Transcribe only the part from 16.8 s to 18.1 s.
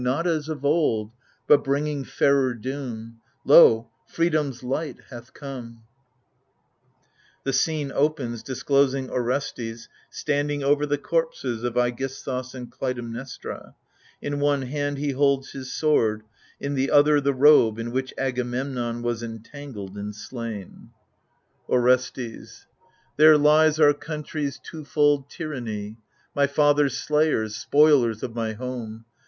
other the robe in